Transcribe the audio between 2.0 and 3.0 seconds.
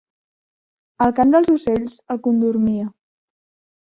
el condormia.